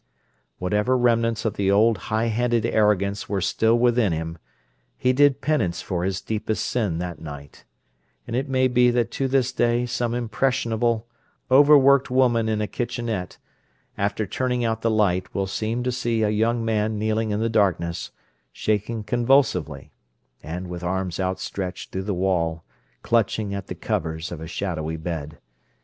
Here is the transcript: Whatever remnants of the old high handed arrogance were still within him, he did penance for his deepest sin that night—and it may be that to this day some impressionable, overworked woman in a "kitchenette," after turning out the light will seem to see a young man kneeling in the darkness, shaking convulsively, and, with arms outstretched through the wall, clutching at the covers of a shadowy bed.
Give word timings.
Whatever 0.57 0.97
remnants 0.97 1.45
of 1.45 1.57
the 1.57 1.69
old 1.69 1.95
high 2.09 2.25
handed 2.25 2.65
arrogance 2.65 3.29
were 3.29 3.39
still 3.39 3.77
within 3.77 4.13
him, 4.13 4.39
he 4.97 5.13
did 5.13 5.41
penance 5.41 5.83
for 5.83 6.03
his 6.03 6.21
deepest 6.21 6.65
sin 6.65 6.97
that 6.97 7.21
night—and 7.21 8.35
it 8.35 8.49
may 8.49 8.67
be 8.67 8.89
that 8.89 9.11
to 9.11 9.27
this 9.27 9.51
day 9.51 9.85
some 9.85 10.15
impressionable, 10.15 11.07
overworked 11.51 12.09
woman 12.09 12.49
in 12.49 12.61
a 12.61 12.67
"kitchenette," 12.67 13.37
after 13.95 14.25
turning 14.25 14.65
out 14.65 14.81
the 14.81 14.89
light 14.89 15.31
will 15.35 15.45
seem 15.45 15.83
to 15.83 15.91
see 15.91 16.23
a 16.23 16.29
young 16.29 16.65
man 16.65 16.97
kneeling 16.97 17.29
in 17.29 17.39
the 17.39 17.47
darkness, 17.47 18.09
shaking 18.51 19.03
convulsively, 19.03 19.91
and, 20.41 20.67
with 20.67 20.81
arms 20.83 21.19
outstretched 21.19 21.91
through 21.91 22.01
the 22.01 22.15
wall, 22.15 22.63
clutching 23.03 23.53
at 23.53 23.67
the 23.67 23.75
covers 23.75 24.31
of 24.31 24.41
a 24.41 24.47
shadowy 24.47 24.97
bed. 24.97 25.37